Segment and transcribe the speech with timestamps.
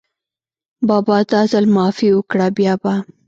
[0.87, 2.93] بابا دا ځل معافي وکړه، بیا به…